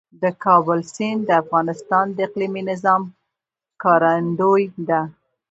[0.23, 3.01] د کابل سیند د افغانستان د اقلیمي نظام
[3.71, 5.01] ښکارندوی ده.